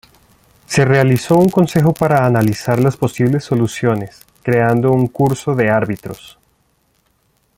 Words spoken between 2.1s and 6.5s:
analizar las posibles soluciones, creando un curso de árbitros.